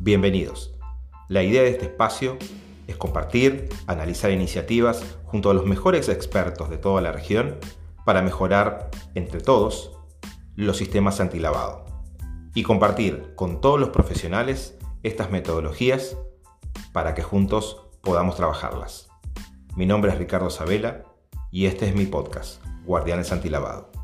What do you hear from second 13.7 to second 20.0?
los profesionales estas metodologías para que juntos podamos trabajarlas. Mi